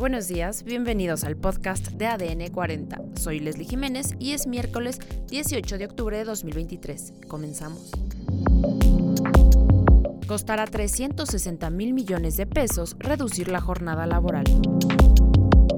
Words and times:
Buenos 0.00 0.28
días, 0.28 0.64
bienvenidos 0.64 1.24
al 1.24 1.36
podcast 1.36 1.88
de 1.88 2.06
ADN 2.06 2.50
40. 2.50 3.02
Soy 3.16 3.38
Leslie 3.38 3.66
Jiménez 3.66 4.14
y 4.18 4.32
es 4.32 4.46
miércoles 4.46 4.98
18 5.28 5.76
de 5.76 5.84
octubre 5.84 6.16
de 6.16 6.24
2023. 6.24 7.12
Comenzamos. 7.28 7.90
Costará 10.26 10.64
360 10.64 11.68
mil 11.68 11.92
millones 11.92 12.38
de 12.38 12.46
pesos 12.46 12.96
reducir 12.98 13.48
la 13.48 13.60
jornada 13.60 14.06
laboral. 14.06 14.44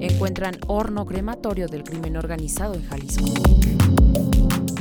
Encuentran 0.00 0.56
horno 0.68 1.04
crematorio 1.04 1.66
del 1.66 1.82
crimen 1.82 2.16
organizado 2.16 2.74
en 2.74 2.86
Jalisco. 2.86 3.24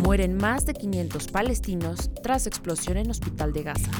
Mueren 0.03 0.37
más 0.37 0.67
de 0.67 0.75
500 0.75 1.27
palestinos 1.29 2.11
tras 2.21 2.45
explosión 2.45 2.97
en 2.97 3.09
hospital 3.09 3.53
de 3.53 3.63
Gaza. 3.63 3.91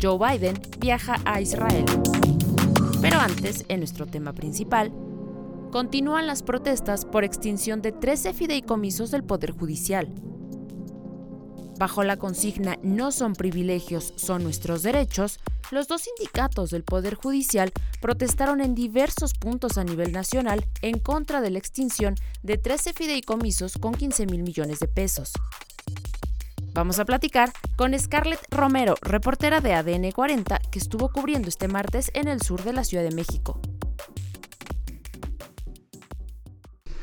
Joe 0.00 0.18
Biden 0.18 0.58
viaja 0.80 1.20
a 1.26 1.42
Israel. 1.42 1.84
Pero 3.02 3.18
antes, 3.18 3.64
en 3.68 3.80
nuestro 3.80 4.06
tema 4.06 4.32
principal, 4.32 4.92
continúan 5.72 6.28
las 6.28 6.44
protestas 6.44 7.04
por 7.04 7.24
extinción 7.24 7.82
de 7.82 7.90
13 7.90 8.32
fideicomisos 8.32 9.10
del 9.10 9.24
Poder 9.24 9.50
Judicial. 9.50 10.08
Bajo 11.80 12.04
la 12.04 12.16
consigna 12.16 12.78
No 12.84 13.10
son 13.10 13.32
privilegios, 13.32 14.14
son 14.14 14.44
nuestros 14.44 14.84
derechos, 14.84 15.40
los 15.72 15.88
dos 15.88 16.02
sindicatos 16.02 16.70
del 16.70 16.84
Poder 16.84 17.16
Judicial 17.16 17.72
protestaron 18.00 18.60
en 18.60 18.76
diversos 18.76 19.34
puntos 19.34 19.78
a 19.78 19.84
nivel 19.84 20.12
nacional 20.12 20.64
en 20.80 21.00
contra 21.00 21.40
de 21.40 21.50
la 21.50 21.58
extinción 21.58 22.14
de 22.44 22.56
13 22.56 22.92
fideicomisos 22.92 23.78
con 23.78 23.94
15 23.94 24.26
mil 24.26 24.44
millones 24.44 24.78
de 24.78 24.86
pesos. 24.86 25.32
Vamos 26.74 26.98
a 26.98 27.04
platicar 27.04 27.52
con 27.76 27.98
Scarlett 27.98 28.40
Romero, 28.50 28.94
reportera 29.02 29.60
de 29.60 29.74
ADN 29.74 30.10
40, 30.10 30.58
que 30.70 30.78
estuvo 30.78 31.12
cubriendo 31.12 31.50
este 31.50 31.68
martes 31.68 32.10
en 32.14 32.28
el 32.28 32.40
sur 32.40 32.62
de 32.62 32.72
la 32.72 32.82
Ciudad 32.84 33.04
de 33.04 33.14
México. 33.14 33.60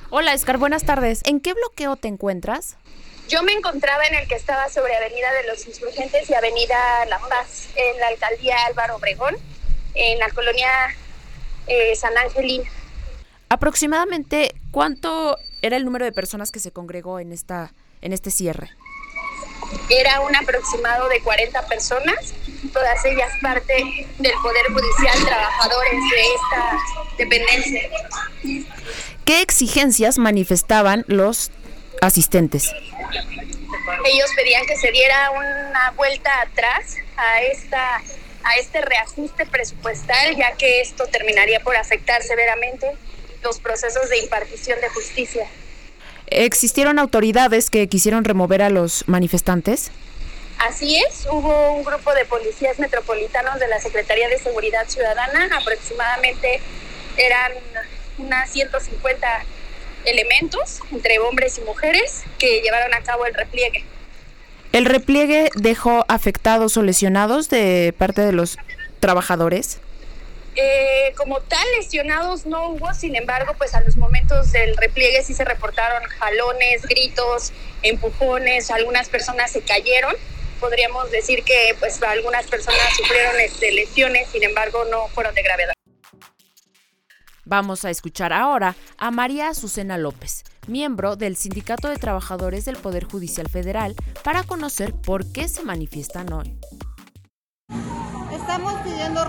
Hola, 0.10 0.36
Scar, 0.36 0.58
buenas 0.58 0.86
tardes. 0.86 1.22
¿En 1.26 1.40
qué 1.40 1.54
bloqueo 1.54 1.98
te 1.98 2.08
encuentras? 2.08 2.78
Yo 3.28 3.44
me 3.44 3.54
encontraba 3.54 4.04
en 4.06 4.16
el 4.16 4.28
que 4.28 4.34
estaba 4.34 4.70
sobre 4.70 4.96
Avenida 4.96 5.32
de 5.34 5.48
los 5.48 5.68
Insurgentes 5.68 6.28
y 6.28 6.34
Avenida 6.34 7.06
La 7.06 7.20
Paz, 7.20 7.70
en 7.76 8.00
la 8.00 8.08
alcaldía 8.08 8.56
Álvaro 8.66 8.96
Obregón, 8.96 9.36
en 9.94 10.18
la 10.18 10.32
colonia 10.32 10.68
eh, 11.68 11.96
San 11.96 12.18
Angelín. 12.18 12.64
Aproximadamente, 13.50 14.56
¿cuánto 14.72 15.38
era 15.62 15.78
el 15.78 15.86
número 15.86 16.06
de 16.06 16.12
personas 16.12 16.52
que 16.52 16.60
se 16.60 16.72
congregó 16.72 17.20
en, 17.20 17.32
esta, 17.32 17.72
en 18.02 18.14
este 18.14 18.32
cierre? 18.32 18.72
Era 19.90 20.22
un 20.22 20.36
aproximado 20.36 21.08
de 21.10 21.22
40 21.22 21.66
personas, 21.68 22.34
todas 22.74 23.04
ellas 23.06 23.32
parte 23.42 24.08
del 24.18 24.34
Poder 24.42 24.66
Judicial, 24.72 25.26
trabajadores 25.26 26.00
de 26.12 26.22
esta 26.36 26.78
dependencia. 27.18 27.90
¿Qué 29.26 29.42
exigencias 29.42 30.18
manifestaban 30.18 31.06
los 31.08 31.52
asistentes? 32.02 32.72
Ellos 34.06 34.30
pedían 34.36 34.66
que 34.66 34.76
se 34.78 34.92
diera 34.92 35.32
una 35.32 35.92
vuelta 35.92 36.42
atrás 36.42 36.96
a 37.18 37.42
esta 37.42 38.02
a 38.44 38.56
este 38.56 38.82
reajuste 38.82 39.46
presupuestal, 39.46 40.36
ya 40.36 40.54
que 40.54 40.82
esto 40.82 41.06
terminaría 41.08 41.60
por 41.60 41.76
afectar 41.76 42.24
severamente 42.24 42.90
los 43.44 43.60
procesos 43.60 44.10
de 44.10 44.20
impartición 44.20 44.80
de 44.82 44.90
justicia. 44.90 45.48
¿Existieron 46.32 47.00
autoridades 47.00 47.70
que 47.70 47.88
quisieron 47.88 48.24
remover 48.24 48.62
a 48.62 48.70
los 48.70 49.08
manifestantes? 49.08 49.92
Así 50.60 50.98
es, 50.98 51.26
hubo 51.32 51.72
un 51.72 51.84
grupo 51.84 52.14
de 52.14 52.26
policías 52.26 52.80
metropolitanos 52.80 53.60
de 53.60 53.68
la 53.68 53.80
Secretaría 53.80 54.28
de 54.28 54.38
Seguridad 54.38 54.88
Ciudadana, 54.88 55.50
aproximadamente 55.56 56.60
eran 57.18 57.54
unas 58.18 58.50
150 58.50 59.46
elementos, 60.06 60.80
entre 60.92 61.20
hombres 61.20 61.58
y 61.58 61.62
mujeres, 61.62 62.24
que 62.38 62.62
llevaron 62.62 62.94
a 62.94 63.02
cabo 63.02 63.26
el 63.26 63.34
repliegue. 63.34 63.86
¿El 64.72 64.86
repliegue 64.86 65.50
dejó 65.56 66.06
afectados 66.10 66.78
o 66.78 66.84
lesionados 66.84 67.50
de 67.50 67.94
parte 67.98 68.22
de 68.22 68.34
los 68.34 68.58
trabajadores? 69.00 69.80
Eh, 70.62 71.14
como 71.16 71.40
tal, 71.40 71.66
lesionados 71.78 72.46
no 72.46 72.72
hubo, 72.72 72.94
sin 72.94 73.16
embargo, 73.16 73.54
pues 73.58 73.74
a 73.76 73.82
los 73.82 73.96
momentos 73.96 74.52
del 74.52 74.76
repliegue 74.76 75.24
sí 75.24 75.34
se 75.34 75.46
reportaron 75.46 76.04
jalones, 76.04 76.82
gritos, 76.86 77.54
empujones, 77.82 78.70
algunas 78.70 79.08
personas 79.08 79.52
se 79.52 79.62
cayeron. 79.62 80.14
Podríamos 80.60 81.12
decir 81.12 81.44
que 81.44 81.76
pues 81.80 82.04
algunas 82.04 82.46
personas 82.48 82.82
sufrieron 82.98 83.40
este, 83.40 83.72
lesiones, 83.72 84.28
sin 84.30 84.44
embargo 84.44 84.84
no 84.92 85.08
fueron 85.08 85.34
de 85.34 85.44
gravedad. 85.44 85.74
Vamos 87.46 87.86
a 87.86 87.90
escuchar 87.90 88.34
ahora 88.34 88.76
a 88.98 89.12
María 89.12 89.48
Azucena 89.48 89.98
López, 89.98 90.44
miembro 90.68 91.16
del 91.16 91.38
Sindicato 91.38 91.88
de 91.88 91.96
Trabajadores 91.96 92.66
del 92.66 92.76
Poder 92.76 93.06
Judicial 93.06 93.48
Federal, 93.48 93.96
para 94.26 94.44
conocer 94.44 94.94
por 94.94 95.32
qué 95.32 95.48
se 95.48 95.64
manifiestan 95.64 96.34
hoy. 96.34 96.60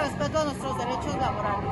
Respeto 0.00 0.38
a 0.38 0.44
nuestros 0.44 0.78
derechos 0.78 1.14
laborales, 1.16 1.70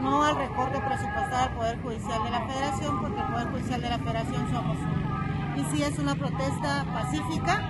no 0.00 0.24
al 0.24 0.36
recorte 0.36 0.80
presupuestal 0.80 1.34
al 1.34 1.54
Poder 1.54 1.82
Judicial 1.82 2.24
de 2.24 2.30
la 2.30 2.46
Federación, 2.46 3.00
porque 3.02 3.20
el 3.20 3.26
Poder 3.26 3.48
Judicial 3.50 3.80
de 3.82 3.88
la 3.90 3.98
Federación 3.98 4.50
somos 4.50 4.78
uno. 4.78 5.56
Y 5.56 5.64
sí 5.70 5.82
es 5.82 5.98
una 5.98 6.14
protesta 6.14 6.86
pacífica 6.92 7.60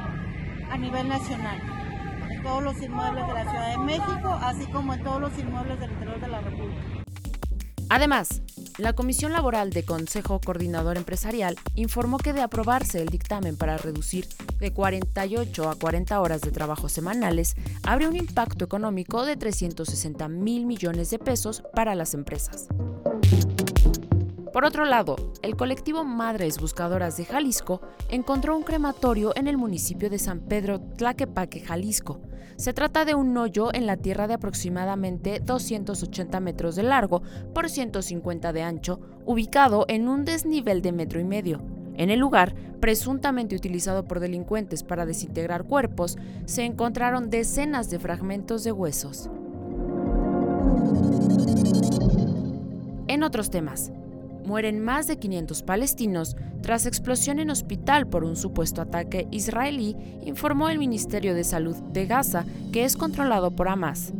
a 0.71 0.77
nivel 0.78 1.09
nacional, 1.09 1.59
en 2.31 2.43
todos 2.44 2.62
los 2.62 2.81
inmuebles 2.81 3.27
de 3.27 3.34
la 3.34 3.50
Ciudad 3.50 3.71
de 3.71 3.78
México, 3.78 4.39
así 4.41 4.66
como 4.66 4.94
en 4.94 5.03
todos 5.03 5.21
los 5.21 5.39
inmuebles 5.39 5.81
del 5.81 5.91
interior 5.91 6.21
de 6.21 6.28
la 6.28 6.41
República. 6.41 7.00
Además, 7.91 8.41
la 8.78 8.93
Comisión 8.93 9.33
Laboral 9.33 9.71
de 9.71 9.83
Consejo 9.83 10.41
Coordinador 10.41 10.97
Empresarial 10.97 11.56
informó 11.75 12.19
que 12.19 12.33
de 12.33 12.41
aprobarse 12.41 13.03
el 13.03 13.09
dictamen 13.09 13.56
para 13.56 13.78
reducir 13.78 14.28
de 14.61 14.73
48 14.73 15.69
a 15.69 15.75
40 15.75 16.21
horas 16.21 16.41
de 16.41 16.53
trabajo 16.53 16.89
semanales, 16.89 17.56
habría 17.83 18.09
un 18.09 18.15
impacto 18.15 18.65
económico 18.65 19.27
de 19.27 19.37
360 19.37 20.28
mil 20.28 20.67
millones 20.67 21.11
de 21.11 21.19
pesos 21.19 21.65
para 21.75 21.97
las 21.97 22.15
empresas. 22.15 22.69
Por 24.53 24.65
otro 24.65 24.84
lado, 24.84 25.15
el 25.43 25.55
colectivo 25.55 26.05
Madres 26.05 26.59
Buscadoras 26.59 27.16
de 27.16 27.25
Jalisco 27.25 27.81
encontró 28.09 28.56
un 28.56 28.65
crematorio 28.65 29.33
en 29.37 29.47
el 29.47 29.56
municipio 29.56 30.11
de 30.11 30.19
San 30.19 30.41
Pedro 30.41 30.81
Tlaquepaque, 30.81 31.61
Jalisco. 31.61 32.21
Se 32.56 32.72
trata 32.72 33.05
de 33.05 33.15
un 33.15 33.37
hoyo 33.37 33.72
en 33.72 33.87
la 33.87 33.97
tierra 33.97 34.27
de 34.27 34.34
aproximadamente 34.34 35.41
280 35.41 36.41
metros 36.41 36.75
de 36.75 36.83
largo 36.83 37.22
por 37.55 37.71
150 37.71 38.53
de 38.53 38.62
ancho, 38.62 39.00
ubicado 39.25 39.84
en 39.89 40.09
un 40.09 40.25
desnivel 40.25 40.83
de 40.83 40.93
metro 40.93 41.21
y 41.21 41.25
medio. 41.25 41.62
En 41.94 42.10
el 42.10 42.19
lugar, 42.19 42.55
presuntamente 42.81 43.55
utilizado 43.55 44.05
por 44.05 44.19
delincuentes 44.19 44.83
para 44.83 45.06
desintegrar 45.06 45.65
cuerpos, 45.65 46.19
se 46.44 46.65
encontraron 46.65 47.31
decenas 47.31 47.89
de 47.89 48.00
fragmentos 48.00 48.65
de 48.65 48.72
huesos. 48.72 49.31
En 53.06 53.22
otros 53.22 53.50
temas, 53.50 53.93
mueren 54.45 54.81
más 54.81 55.06
de 55.06 55.19
500 55.19 55.62
palestinos 55.62 56.37
tras 56.62 56.87
explosión 56.87 57.39
en 57.41 57.51
hospital 57.51 58.06
por 58.06 58.25
un 58.25 58.37
supuesto 58.37 58.83
ataque 58.83 59.27
israelí, 59.31 59.97
informó 60.25 60.69
el 60.69 60.78
Ministerio 60.78 61.34
de 61.34 61.45
Salud 61.45 61.77
de 61.93 62.06
Gaza, 62.06 62.45
que 62.73 62.84
es 62.84 62.97
controlado 62.97 63.51
por 63.51 63.69
Hamas. 63.69 64.12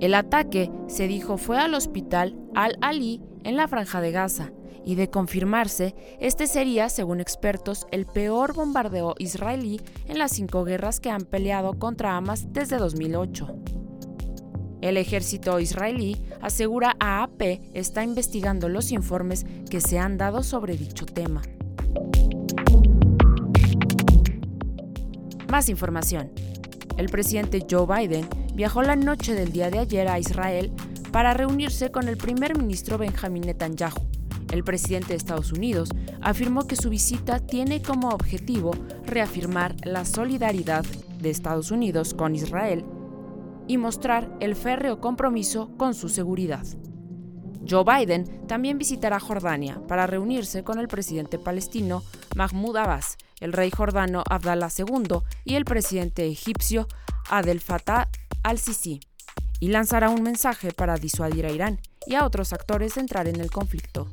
El 0.00 0.14
ataque, 0.14 0.70
se 0.86 1.06
dijo, 1.06 1.36
fue 1.36 1.58
al 1.58 1.74
hospital 1.74 2.34
Al-Ali 2.54 3.20
en 3.44 3.56
la 3.56 3.68
franja 3.68 4.00
de 4.00 4.12
Gaza, 4.12 4.52
y 4.84 4.94
de 4.94 5.10
confirmarse, 5.10 5.94
este 6.20 6.46
sería, 6.46 6.88
según 6.88 7.20
expertos, 7.20 7.86
el 7.90 8.06
peor 8.06 8.54
bombardeo 8.54 9.14
israelí 9.18 9.80
en 10.06 10.18
las 10.18 10.32
cinco 10.32 10.64
guerras 10.64 11.00
que 11.00 11.10
han 11.10 11.22
peleado 11.22 11.78
contra 11.78 12.16
Hamas 12.16 12.52
desde 12.52 12.78
2008. 12.78 13.79
El 14.80 14.96
ejército 14.96 15.60
israelí 15.60 16.16
asegura 16.40 16.96
a 17.00 17.22
AP 17.22 17.60
está 17.74 18.02
investigando 18.02 18.68
los 18.68 18.92
informes 18.92 19.44
que 19.68 19.80
se 19.80 19.98
han 19.98 20.16
dado 20.16 20.42
sobre 20.42 20.76
dicho 20.76 21.04
tema. 21.04 21.42
Más 25.50 25.68
información. 25.68 26.30
El 26.96 27.10
presidente 27.10 27.66
Joe 27.68 27.86
Biden 27.86 28.26
viajó 28.54 28.82
la 28.82 28.96
noche 28.96 29.34
del 29.34 29.52
día 29.52 29.70
de 29.70 29.80
ayer 29.80 30.08
a 30.08 30.18
Israel 30.18 30.72
para 31.12 31.34
reunirse 31.34 31.90
con 31.90 32.08
el 32.08 32.16
primer 32.16 32.56
ministro 32.56 32.96
Benjamin 32.96 33.42
Netanyahu. 33.42 34.08
El 34.50 34.64
presidente 34.64 35.08
de 35.08 35.16
Estados 35.16 35.52
Unidos 35.52 35.90
afirmó 36.22 36.66
que 36.66 36.76
su 36.76 36.88
visita 36.88 37.38
tiene 37.38 37.82
como 37.82 38.08
objetivo 38.08 38.72
reafirmar 39.06 39.74
la 39.84 40.04
solidaridad 40.04 40.84
de 41.20 41.30
Estados 41.30 41.70
Unidos 41.70 42.14
con 42.14 42.34
Israel 42.34 42.84
y 43.70 43.78
mostrar 43.78 44.36
el 44.40 44.56
férreo 44.56 45.00
compromiso 45.00 45.70
con 45.76 45.94
su 45.94 46.08
seguridad. 46.08 46.66
Joe 47.68 47.84
Biden 47.84 48.48
también 48.48 48.78
visitará 48.78 49.20
Jordania 49.20 49.80
para 49.86 50.08
reunirse 50.08 50.64
con 50.64 50.80
el 50.80 50.88
presidente 50.88 51.38
palestino 51.38 52.02
Mahmoud 52.34 52.76
Abbas, 52.76 53.16
el 53.38 53.52
rey 53.52 53.70
jordano 53.70 54.24
Abdallah 54.28 54.70
II 54.76 55.20
y 55.44 55.54
el 55.54 55.64
presidente 55.64 56.26
egipcio 56.26 56.88
Abdel 57.28 57.60
Fattah 57.60 58.08
al-Sisi. 58.42 58.98
y 59.60 59.68
lanzará 59.68 60.10
un 60.10 60.24
mensaje 60.24 60.72
para 60.72 60.96
disuadir 60.96 61.46
a 61.46 61.52
Irán 61.52 61.78
y 62.06 62.16
a 62.16 62.26
otros 62.26 62.52
actores 62.52 62.96
de 62.96 63.02
entrar 63.02 63.28
en 63.28 63.38
el 63.38 63.52
conflicto. 63.52 64.08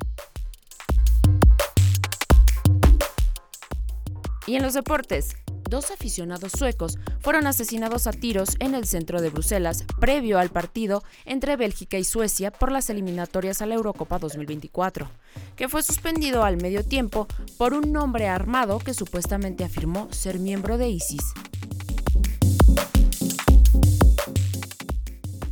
Y 4.46 4.56
en 4.56 4.62
los 4.62 4.76
deportes, 4.76 5.36
dos 5.68 5.92
aficionados 5.92 6.52
suecos 6.52 6.98
fueron 7.20 7.48
asesinados 7.48 8.08
a 8.08 8.12
tiros 8.12 8.56
en 8.60 8.76
el 8.76 8.86
centro 8.86 9.22
de 9.22 9.30
Bruselas 9.30 9.84
previo 10.00 10.40
al 10.40 10.50
partido 10.50 11.04
entre 11.26 11.56
Bélgica 11.56 11.98
y 11.98 12.04
Suecia 12.04 12.52
por 12.52 12.72
las 12.72 12.90
eliminatorias 12.90 13.62
a 13.62 13.66
la 13.66 13.76
Eurocopa 13.76 14.20
2024, 14.20 15.10
que 15.56 15.68
fue 15.68 15.84
suspendido 15.84 16.44
al 16.44 16.58
medio 16.58 16.84
tiempo 16.84 17.28
por 17.58 17.74
un 17.74 17.96
hombre 17.98 18.28
armado 18.28 18.80
que 18.80 18.94
supuestamente 18.94 19.64
afirmó 19.64 20.08
ser 20.12 20.40
miembro 20.40 20.78
de 20.78 20.90
ISIS. 20.90 21.24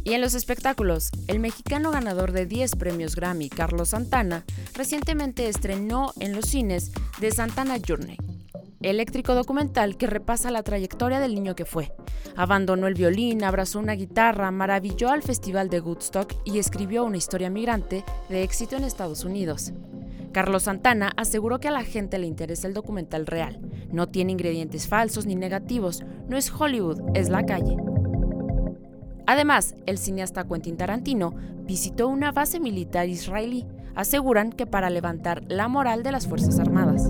Y 0.06 0.14
en 0.14 0.22
los 0.22 0.36
espectáculos, 0.36 1.10
el 1.28 1.40
mexicano 1.40 1.90
ganador 1.90 2.32
de 2.32 2.46
10 2.46 2.76
premios 2.76 3.16
Grammy, 3.16 3.50
Carlos 3.50 3.90
Santana, 3.90 4.46
recientemente 4.76 5.50
estrenó 5.50 6.14
en 6.20 6.34
los 6.34 6.46
cines 6.46 6.92
The 7.20 7.32
Santana 7.32 7.78
Journey, 7.86 8.18
eléctrico 8.82 9.36
documental 9.36 9.98
que 9.98 10.08
repasa 10.08 10.52
la 10.52 10.64
trayectoria 10.64 11.20
del 11.20 11.36
niño 11.36 11.56
que 11.56 11.66
fue. 11.66 11.92
Abandonó 12.36 12.88
el 12.88 12.94
violín, 12.94 13.44
abrazó 13.44 13.80
una 13.80 13.94
guitarra, 13.94 14.52
maravilló 14.52 15.10
al 15.10 15.22
Festival 15.22 15.70
de 15.70 15.82
Woodstock 15.82 16.34
y 16.44 16.60
escribió 16.60 17.06
una 17.06 17.18
historia 17.18 17.50
migrante 17.50 18.04
de 18.30 18.44
éxito 18.44 18.76
en 18.76 18.84
Estados 18.84 19.24
Unidos. 19.24 19.74
Carlos 20.32 20.64
Santana 20.64 21.14
aseguró 21.16 21.60
que 21.60 21.70
a 21.70 21.72
la 21.72 21.84
gente 21.84 22.20
le 22.20 22.28
interesa 22.28 22.68
el 22.68 22.74
documental 22.74 23.26
real. 23.26 23.60
No 23.92 24.10
tiene 24.10 24.34
ingredientes 24.34 24.88
falsos 24.88 25.26
ni 25.26 25.36
negativos, 25.36 26.04
no 26.28 26.36
es 26.36 26.52
Hollywood, 26.52 27.00
es 27.14 27.30
la 27.30 27.46
calle. 27.46 27.78
Además, 29.28 29.76
el 29.86 29.98
cineasta 29.98 30.44
Quentin 30.44 30.78
Tarantino 30.78 31.34
visitó 31.62 32.08
una 32.08 32.32
base 32.32 32.60
militar 32.60 33.08
israelí. 33.08 33.66
Aseguran 33.96 34.52
que 34.52 34.66
para 34.66 34.90
levantar 34.90 35.44
la 35.48 35.70
moral 35.70 36.04
de 36.04 36.12
las 36.12 36.28
Fuerzas 36.28 36.60
Armadas. 36.60 37.10